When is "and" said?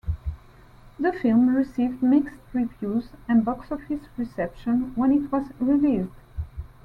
3.29-3.45